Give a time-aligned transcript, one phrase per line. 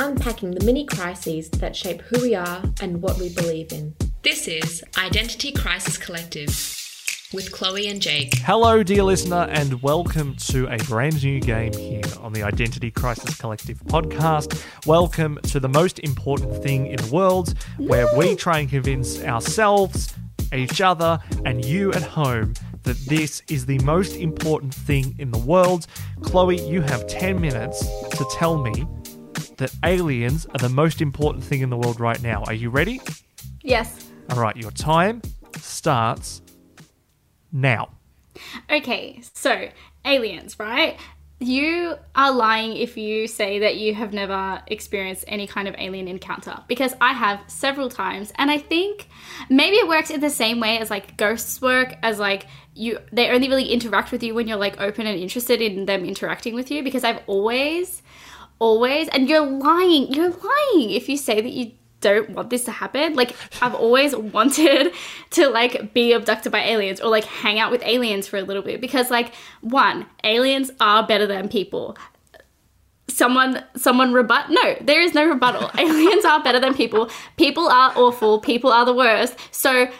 [0.00, 3.94] unpacking the many crises that shape who we are and what we believe in.
[4.22, 6.48] This is Identity Crisis Collective
[7.34, 8.38] with Chloe and Jake.
[8.38, 13.36] Hello, dear listener, and welcome to a brand new game here on the Identity Crisis
[13.36, 14.64] Collective podcast.
[14.86, 20.14] Welcome to the most important thing in the world, where we try and convince ourselves,
[20.54, 22.54] each other, and you at home
[22.84, 25.86] that this is the most important thing in the world.
[26.22, 27.86] Chloe, you have 10 minutes
[28.16, 28.86] to tell me
[29.60, 32.42] that aliens are the most important thing in the world right now.
[32.46, 33.00] Are you ready?
[33.62, 34.08] Yes.
[34.30, 35.22] All right, your time
[35.58, 36.42] starts
[37.52, 37.90] now.
[38.70, 39.68] Okay, so
[40.04, 40.98] aliens, right?
[41.40, 46.08] You are lying if you say that you have never experienced any kind of alien
[46.08, 49.08] encounter because I have several times and I think
[49.48, 53.30] maybe it works in the same way as like ghosts work as like you they
[53.30, 56.70] only really interact with you when you're like open and interested in them interacting with
[56.70, 58.02] you because I've always
[58.60, 62.70] always and you're lying you're lying if you say that you don't want this to
[62.70, 63.14] happen.
[63.14, 64.92] Like i've always wanted
[65.30, 68.62] to like be abducted by aliens or like hang out with aliens for a little
[68.62, 71.96] bit because like one aliens are better than people.
[73.08, 75.70] Someone someone rebut no there is no rebuttal.
[75.78, 77.10] Aliens are better than people.
[77.36, 78.38] People are awful.
[78.38, 79.36] People are the worst.
[79.50, 79.90] So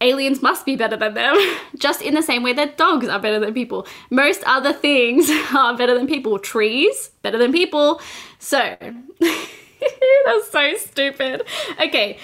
[0.00, 1.36] aliens must be better than them,
[1.78, 3.86] just in the same way that dogs are better than people.
[4.10, 6.38] Most other things are better than people.
[6.38, 8.00] Trees, better than people.
[8.38, 8.58] So,
[9.20, 11.46] that's so stupid.
[11.80, 12.18] Okay,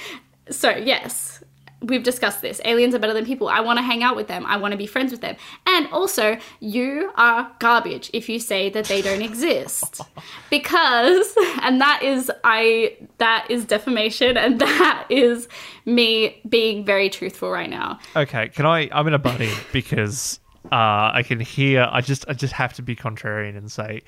[0.51, 1.43] so yes,
[1.83, 2.61] we've discussed this.
[2.65, 3.49] Aliens are better than people.
[3.49, 4.45] I want to hang out with them.
[4.47, 5.37] I want to be friends with them.
[5.67, 10.01] And also, you are garbage if you say that they don't exist.
[10.51, 15.49] Because and that is I that is defamation and that is
[15.87, 17.99] me being very truthful right now.
[18.15, 18.89] Okay, can I?
[18.93, 21.89] I'm in a buddy because uh, I can hear.
[21.91, 24.03] I just I just have to be contrarian and say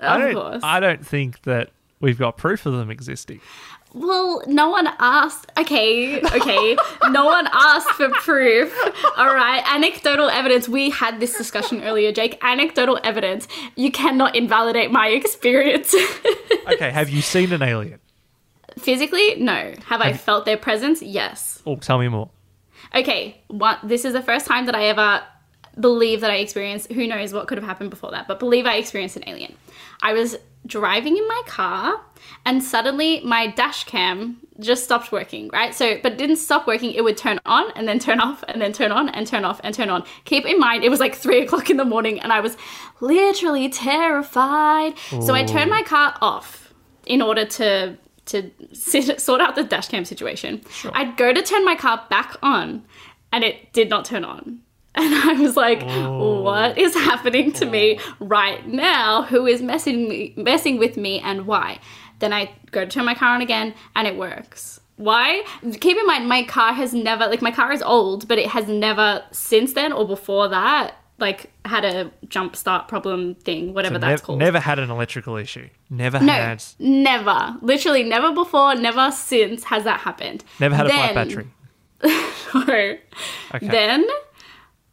[0.00, 0.62] I don't course.
[0.62, 3.40] I don't think that we've got proof of them existing.
[3.94, 5.50] Well, no one asked.
[5.56, 6.76] Okay, okay.
[7.10, 8.76] no one asked for proof.
[9.16, 9.62] All right.
[9.72, 10.68] Anecdotal evidence.
[10.68, 12.38] We had this discussion earlier, Jake.
[12.44, 13.48] Anecdotal evidence.
[13.76, 15.94] You cannot invalidate my experience.
[16.68, 17.98] Okay, have you seen an alien?
[18.78, 19.72] Physically, no.
[19.86, 21.00] Have I felt their presence?
[21.00, 21.62] Yes.
[21.64, 22.28] Oh, tell me more.
[22.94, 25.22] Okay, one, this is the first time that I ever
[25.80, 28.76] believe that I experienced, who knows what could have happened before that, but believe I
[28.76, 29.56] experienced an alien.
[30.02, 32.00] I was driving in my car
[32.44, 35.74] and suddenly my dash cam just stopped working, right?
[35.74, 36.92] So, but it didn't stop working.
[36.92, 39.60] It would turn on and then turn off and then turn on and turn off
[39.62, 40.04] and turn on.
[40.24, 42.56] Keep in mind, it was like three o'clock in the morning and I was
[43.00, 44.94] literally terrified.
[45.22, 46.72] So I turned my car off
[47.06, 47.96] in order to
[48.26, 50.60] to sit, sort out the dash cam situation.
[50.92, 52.84] I'd go to turn my car back on
[53.32, 54.60] and it did not turn on.
[55.00, 59.22] And I was like, what is happening to me right now?
[59.22, 61.78] Who is messing me, messing with me and why?
[62.18, 64.80] Then I go to turn my car on again and it works.
[64.96, 65.44] Why?
[65.80, 68.66] Keep in mind my car has never like my car is old, but it has
[68.66, 73.98] never since then or before that like had a jump start problem thing, whatever So
[74.00, 74.38] that's nev- called.
[74.40, 75.68] Never had an electrical issue.
[75.90, 76.64] Never No, had.
[76.80, 77.56] never.
[77.62, 80.42] Literally never before, never since has that happened.
[80.58, 81.46] Never had a flat battery.
[82.54, 82.96] No.
[83.60, 84.06] Then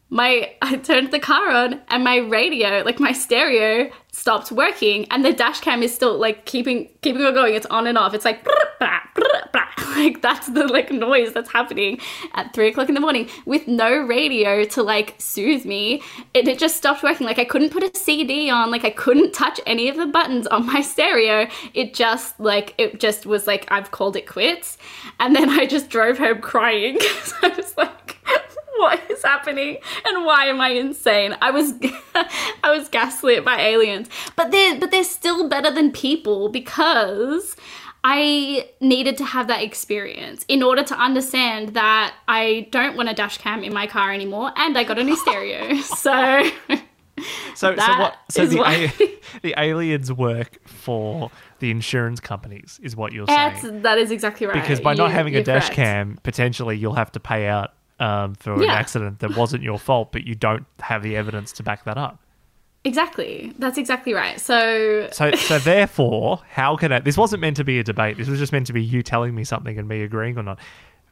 [0.09, 5.25] my I turned the car on and my radio, like my stereo, stopped working and
[5.25, 7.53] the dash cam is still like keeping keeping on going.
[7.53, 8.13] It's on and off.
[8.13, 8.45] It's like
[9.95, 11.99] like that's the like noise that's happening
[12.33, 16.01] at three o'clock in the morning with no radio to like soothe me.
[16.33, 17.25] It, it just stopped working.
[17.25, 18.71] Like I couldn't put a CD on.
[18.71, 21.47] Like I couldn't touch any of the buttons on my stereo.
[21.73, 24.77] It just like it just was like I've called it quits.
[25.19, 26.99] And then I just drove home crying.
[27.23, 28.04] so I was like
[28.79, 31.35] what is happening and why am I insane?
[31.41, 31.73] I was
[32.63, 34.09] I was gaslit by aliens.
[34.35, 37.55] But they're but they're still better than people because
[38.03, 43.13] I needed to have that experience in order to understand that I don't want a
[43.13, 45.75] dash cam in my car anymore and I got a new stereo.
[45.81, 46.49] So
[47.55, 48.17] So, so what?
[48.29, 53.81] So the, a- the aliens work for the insurance companies, is what you're saying.
[53.83, 54.61] that is exactly right.
[54.61, 55.75] Because by not having a dash correct.
[55.75, 60.11] cam, potentially you'll have to pay out um, for an accident that wasn't your fault,
[60.11, 62.19] but you don't have the evidence to back that up.
[62.85, 63.51] Exactly.
[63.57, 64.39] That's exactly right.
[64.39, 66.99] So So, so therefore, how can I?
[66.99, 68.17] This wasn't meant to be a debate.
[68.17, 70.59] This was just meant to be you telling me something and me agreeing or not.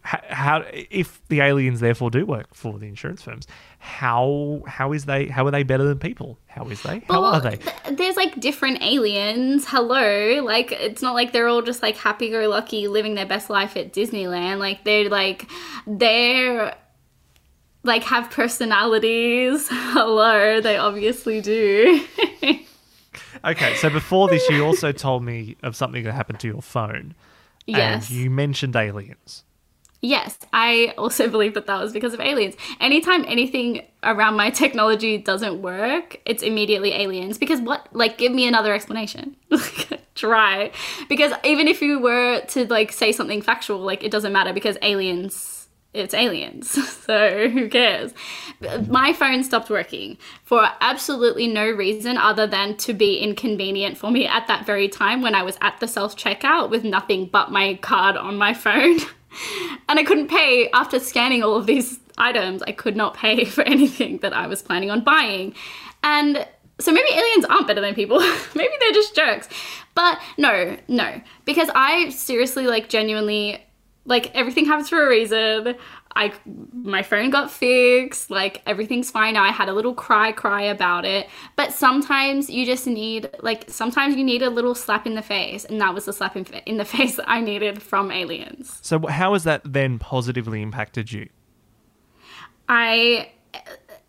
[0.04, 3.48] How, if the aliens therefore do work for the insurance firms,
[3.80, 6.38] how how is they how are they better than people?
[6.48, 7.00] How is they?
[7.08, 7.56] How Well, are they?
[7.56, 9.66] th- there's like different aliens.
[9.68, 10.42] Hello.
[10.44, 13.78] Like, it's not like they're all just like happy go lucky living their best life
[13.78, 14.60] at Disneyland.
[14.60, 15.50] Like, they're like,
[15.88, 16.76] they're
[17.84, 19.68] like have personalities.
[19.72, 20.60] Hello.
[20.60, 22.06] They obviously do.
[23.46, 27.14] Okay, so before this, you also told me of something that happened to your phone.
[27.66, 28.10] Yes.
[28.10, 29.44] And you mentioned aliens.
[30.04, 32.56] Yes, I also believe that that was because of aliens.
[32.82, 37.38] Anytime anything around my technology doesn't work, it's immediately aliens.
[37.38, 37.88] Because what?
[37.94, 39.38] Like, give me another explanation.
[40.16, 40.72] Try.
[41.08, 44.78] Because even if you were to like say something factual, like it doesn't matter because
[44.82, 45.53] aliens.
[45.94, 46.72] It's aliens,
[47.06, 48.14] so who cares?
[48.88, 54.26] My phone stopped working for absolutely no reason other than to be inconvenient for me
[54.26, 57.76] at that very time when I was at the self checkout with nothing but my
[57.76, 59.00] card on my phone.
[59.88, 62.64] and I couldn't pay after scanning all of these items.
[62.64, 65.54] I could not pay for anything that I was planning on buying.
[66.04, 66.48] And
[66.80, 68.20] so maybe aliens aren't better than people.
[68.56, 69.48] maybe they're just jerks.
[69.96, 71.22] But no, no.
[71.46, 73.64] Because I seriously, like, genuinely,
[74.06, 75.76] like, everything happens for a reason.
[76.16, 76.34] I,
[76.74, 78.30] my phone got fixed.
[78.30, 79.44] Like, everything's fine now.
[79.44, 81.28] I had a little cry, cry about it.
[81.56, 85.66] But sometimes you just need, like, sometimes you need a little slap in the face.
[85.66, 88.80] And that was the slap in, in the face that I needed from aliens.
[88.82, 91.30] So, how has that then positively impacted you?
[92.68, 93.32] I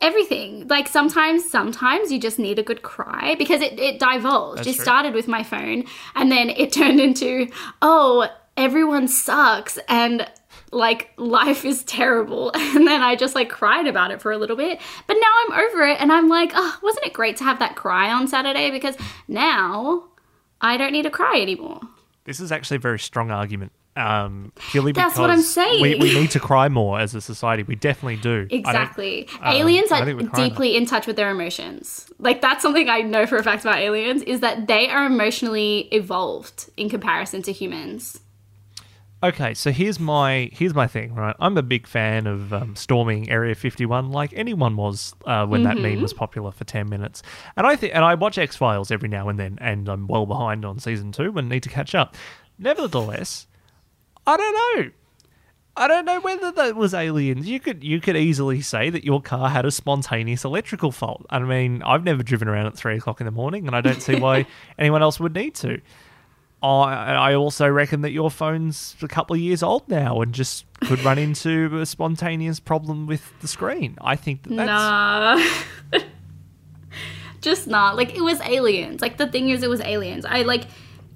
[0.00, 4.68] everything like sometimes sometimes you just need a good cry because it, it divulged That's
[4.68, 4.82] it true.
[4.84, 7.48] started with my phone and then it turned into
[7.80, 10.28] oh everyone sucks and
[10.70, 14.56] like life is terrible and then i just like cried about it for a little
[14.56, 17.58] bit but now i'm over it and i'm like oh wasn't it great to have
[17.58, 18.96] that cry on saturday because
[19.28, 20.04] now
[20.60, 21.80] i don't need to cry anymore
[22.24, 23.72] This is actually a very strong argument.
[23.96, 25.80] Um, purely That's what I'm saying.
[25.80, 27.62] We, we need to cry more as a society.
[27.62, 28.48] We definitely do.
[28.50, 29.28] Exactly.
[29.40, 30.04] um, aliens are
[30.34, 32.10] deeply in touch with their emotions.
[32.18, 35.88] Like that's something I know for a fact about aliens is that they are emotionally
[35.92, 38.18] evolved in comparison to humans.
[39.24, 41.34] Okay, so here's my here's my thing, right?
[41.40, 45.78] I'm a big fan of um, storming Area 51, like anyone was uh, when that
[45.78, 47.22] meme was popular for 10 minutes.
[47.56, 50.26] And I think, and I watch X Files every now and then, and I'm well
[50.26, 52.16] behind on season two and need to catch up.
[52.58, 53.46] Nevertheless,
[54.26, 54.90] I don't know.
[55.74, 57.48] I don't know whether that was aliens.
[57.48, 61.24] You could you could easily say that your car had a spontaneous electrical fault.
[61.30, 64.02] I mean, I've never driven around at three o'clock in the morning, and I don't
[64.02, 64.44] see why
[64.78, 65.80] anyone else would need to.
[66.70, 71.02] I also reckon that your phone's a couple of years old now and just could
[71.04, 73.98] run into a spontaneous problem with the screen.
[74.00, 76.00] I think that that's Nah.
[77.40, 77.96] Just not.
[77.96, 79.02] Like it was aliens.
[79.02, 80.24] Like the thing is it was aliens.
[80.24, 80.64] I like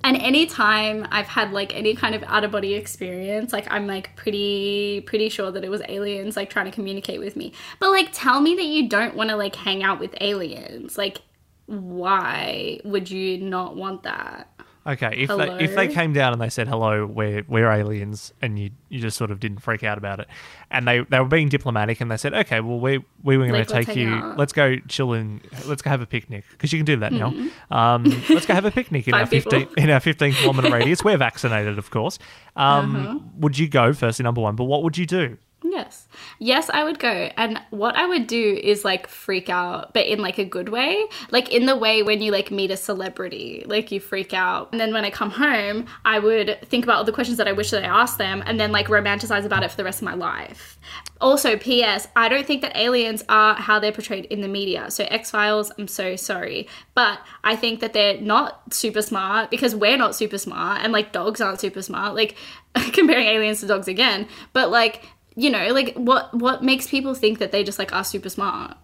[0.04, 4.14] and anytime I've had like any kind of out of body experience, like I'm like
[4.16, 7.52] pretty pretty sure that it was aliens like trying to communicate with me.
[7.78, 10.98] But like tell me that you don't want to like hang out with aliens.
[10.98, 11.22] Like
[11.66, 14.50] why would you not want that?
[14.88, 15.14] Okay.
[15.16, 18.70] If they if they came down and they said hello, we're we're aliens, and you
[18.88, 20.26] you just sort of didn't freak out about it,
[20.70, 23.64] and they they were being diplomatic, and they said, okay, well we we were going
[23.64, 24.38] to take you, out.
[24.38, 27.32] let's go chill and let's go have a picnic because you can do that now.
[27.70, 29.30] Um, let's go have a picnic in our Mm-hmm.
[29.30, 29.50] People.
[29.52, 31.04] fifteen in our fifteen kilometer radius.
[31.04, 32.18] We're vaccinated, of course.
[32.56, 33.18] Um, Uh-huh.
[33.38, 34.56] Would you go firstly, number one?
[34.56, 35.36] But what would you do?
[35.70, 36.08] Yes.
[36.38, 37.30] Yes, I would go.
[37.36, 41.04] And what I would do is like freak out, but in like a good way.
[41.30, 44.70] Like in the way when you like meet a celebrity, like you freak out.
[44.72, 47.52] And then when I come home, I would think about all the questions that I
[47.52, 50.04] wish that I asked them and then like romanticize about it for the rest of
[50.06, 50.78] my life.
[51.20, 54.90] Also, P.S., I don't think that aliens are how they're portrayed in the media.
[54.90, 56.66] So, X Files, I'm so sorry.
[56.94, 61.12] But I think that they're not super smart because we're not super smart and like
[61.12, 62.14] dogs aren't super smart.
[62.14, 62.36] Like,
[62.92, 64.28] comparing aliens to dogs again.
[64.52, 65.04] But like,
[65.38, 68.76] you know, like what what makes people think that they just like are super smart?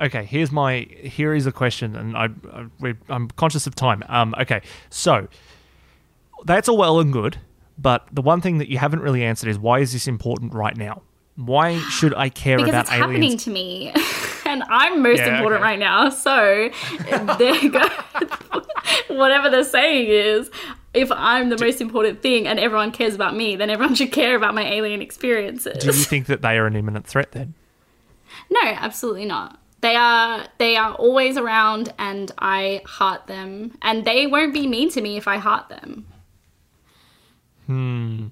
[0.00, 4.02] Okay, here's my here is a question, and I, I we, I'm conscious of time.
[4.08, 5.28] Um, okay, so
[6.46, 7.36] that's all well and good,
[7.78, 10.74] but the one thing that you haven't really answered is why is this important right
[10.76, 11.02] now?
[11.36, 13.10] Why should I care Because about it's aliens?
[13.12, 13.92] happening to me.
[14.52, 15.70] and I'm most Yeah, important okay.
[15.70, 16.10] right now.
[16.10, 16.70] So
[17.38, 17.88] there go.
[19.16, 20.50] Whatever the saying is,
[20.94, 24.36] if I'm the most important thing and everyone cares about me, then everyone should care
[24.36, 25.78] about my alien experiences.
[25.78, 27.54] Do you think that they are an imminent threat then?
[28.52, 29.60] No, absolutely not.
[29.80, 34.90] They are they are always around and I heart them and they won't be mean
[34.90, 36.06] to me if I heart them.
[37.66, 38.26] Hmm.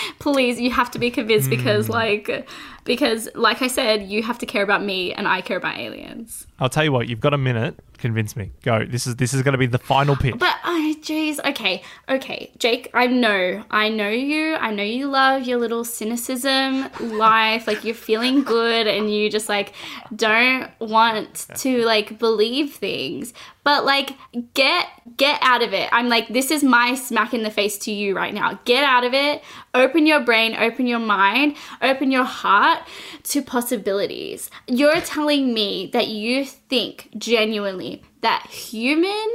[0.18, 1.92] Please, you have to be convinced because Hmm.
[1.92, 2.48] like
[2.84, 6.46] because like I said, you have to care about me and I care about aliens.
[6.58, 7.08] I'll tell you what.
[7.08, 7.78] You've got a minute.
[7.98, 8.50] Convince me.
[8.62, 8.84] Go.
[8.84, 10.36] This is this is going to be the final pitch.
[10.38, 10.54] But
[11.02, 11.44] I jeez.
[11.44, 12.90] Okay, okay, Jake.
[12.94, 14.54] I know, I know you.
[14.54, 17.66] I know you love your little cynicism life.
[17.66, 19.72] Like you're feeling good, and you just like
[20.14, 23.34] don't want to like believe things.
[23.64, 24.16] But like,
[24.54, 25.88] get get out of it.
[25.92, 28.60] I'm like, this is my smack in the face to you right now.
[28.64, 29.42] Get out of it.
[29.74, 30.54] Open your brain.
[30.56, 31.56] Open your mind.
[31.80, 32.80] Open your heart
[33.24, 34.50] to possibilities.
[34.66, 39.28] You're telling me that you think genuinely that human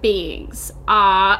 [0.00, 1.38] beings are.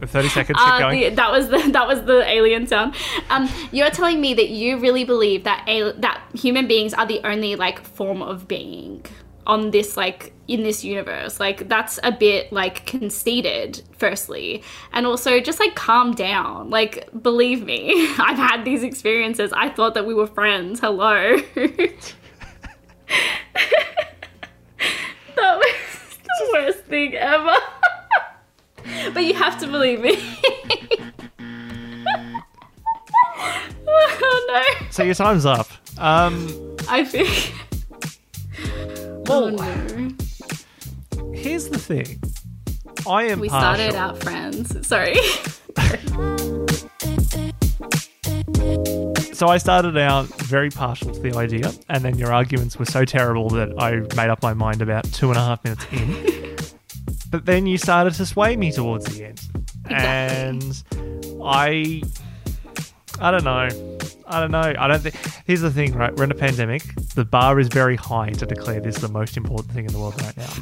[0.00, 1.00] 30 seconds, keep Uh, going.
[1.00, 2.94] the, that was the that was the alien sound.
[3.30, 7.20] Um, you're telling me that you really believe that a, that human beings are the
[7.24, 9.04] only like form of being
[9.44, 11.40] on this like in this universe.
[11.40, 13.82] Like that's a bit like conceited.
[13.96, 16.70] Firstly, and also just like calm down.
[16.70, 19.52] Like believe me, I've had these experiences.
[19.52, 20.78] I thought that we were friends.
[20.78, 21.38] Hello.
[26.38, 27.54] the worst thing ever.
[29.14, 30.18] but you have to believe me.
[33.86, 34.62] oh no.
[34.90, 35.68] So your time's up.
[35.98, 37.52] Um, I think.
[39.28, 40.10] well, Oh no.
[41.34, 42.20] here's the thing.
[43.06, 43.84] I am We partial.
[43.86, 44.86] started out friends.
[44.86, 45.16] Sorry.
[49.38, 53.04] So I started out very partial to the idea, and then your arguments were so
[53.04, 56.56] terrible that I made up my mind about two and a half minutes in.
[57.30, 59.40] but then you started to sway me towards the end,
[59.90, 60.82] and
[61.40, 62.02] I,
[63.20, 63.68] I don't know,
[64.26, 64.74] I don't know.
[64.76, 65.14] I don't think.
[65.46, 66.12] Here's the thing, right?
[66.16, 66.82] We're in a pandemic.
[67.14, 70.20] The bar is very high to declare this the most important thing in the world
[70.20, 70.52] right now.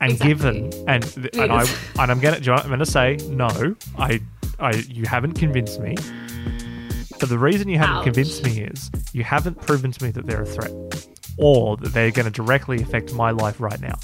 [0.00, 0.26] And Exactly.
[0.26, 1.64] given, and and I
[2.00, 3.76] and I'm gonna, do you know I'm gonna say no.
[3.96, 4.20] I,
[4.58, 5.94] I, you haven't convinced me.
[7.20, 8.04] But the reason you haven't Ouch.
[8.04, 10.72] convinced me is you haven't proven to me that they're a threat
[11.36, 13.94] or that they're going to directly affect my life right now.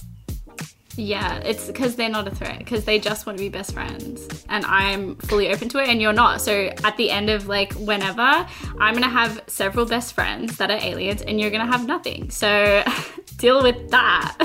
[0.99, 2.59] Yeah, it's because they're not a threat.
[2.59, 6.01] Because they just want to be best friends, and I'm fully open to it, and
[6.01, 6.41] you're not.
[6.41, 10.79] So at the end of like whenever, I'm gonna have several best friends that are
[10.81, 12.31] aliens, and you're gonna have nothing.
[12.31, 12.83] So
[13.37, 14.39] deal with that.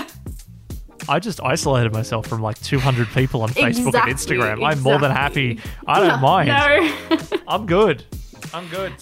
[1.07, 4.65] I just isolated myself from like 200 people on Facebook and Exactly, Instagram.
[4.65, 5.59] I'm more than happy.
[5.87, 6.47] I don't mind.
[6.49, 7.27] No.
[7.47, 8.03] I'm good.
[8.53, 8.93] I'm good.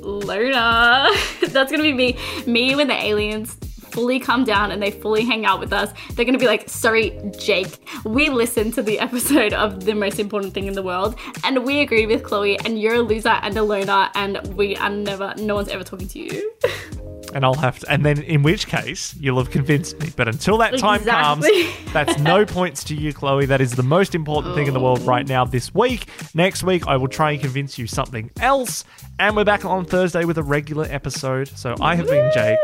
[0.00, 1.10] Luna.
[1.48, 2.18] That's gonna be me.
[2.46, 3.56] Me when the aliens
[3.90, 5.92] fully come down and they fully hang out with us.
[6.14, 10.54] They're gonna be like, sorry, Jake, we listened to the episode of the most important
[10.54, 13.62] thing in the world and we agreed with Chloe and you're a loser and a
[13.62, 16.52] loner and we are never no one's ever talking to you.
[17.34, 20.10] And I'll have to, and then in which case you'll have convinced me.
[20.16, 21.64] But until that time Exactly.
[21.64, 23.46] comes, that's no points to you, Chloe.
[23.46, 26.08] That is the most important thing in the world right now this week.
[26.34, 28.84] Next week, I will try and convince you something else.
[29.18, 31.48] And we're back on Thursday with a regular episode.
[31.48, 32.58] So I have been Jake,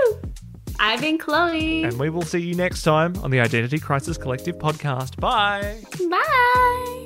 [0.80, 1.84] I've been Chloe.
[1.84, 5.18] and we will see you next time on the Identity Crisis Collective podcast.
[5.20, 5.80] Bye.
[6.10, 7.01] Bye.